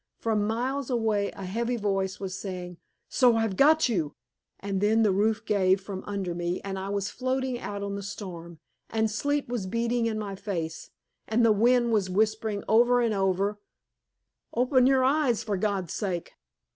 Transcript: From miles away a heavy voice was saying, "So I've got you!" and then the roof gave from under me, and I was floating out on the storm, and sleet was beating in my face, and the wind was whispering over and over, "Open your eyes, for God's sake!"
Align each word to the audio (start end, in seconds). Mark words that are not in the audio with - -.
From 0.17 0.47
miles 0.47 0.89
away 0.89 1.29
a 1.35 1.45
heavy 1.45 1.75
voice 1.77 2.19
was 2.19 2.33
saying, 2.35 2.77
"So 3.07 3.35
I've 3.35 3.55
got 3.55 3.87
you!" 3.87 4.15
and 4.59 4.81
then 4.81 5.03
the 5.03 5.11
roof 5.11 5.45
gave 5.45 5.79
from 5.79 6.03
under 6.07 6.33
me, 6.33 6.59
and 6.61 6.79
I 6.79 6.89
was 6.89 7.11
floating 7.11 7.59
out 7.59 7.83
on 7.83 7.93
the 7.93 8.01
storm, 8.01 8.57
and 8.89 9.11
sleet 9.11 9.47
was 9.47 9.67
beating 9.67 10.07
in 10.07 10.17
my 10.17 10.35
face, 10.35 10.89
and 11.27 11.45
the 11.45 11.51
wind 11.51 11.91
was 11.93 12.09
whispering 12.09 12.63
over 12.67 12.99
and 12.99 13.13
over, 13.13 13.59
"Open 14.55 14.87
your 14.87 15.03
eyes, 15.03 15.43
for 15.43 15.55
God's 15.55 15.93
sake!" 15.93 16.31